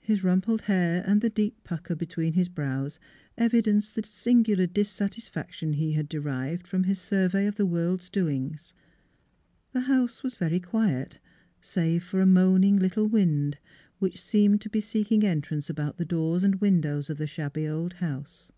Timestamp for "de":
6.10-6.20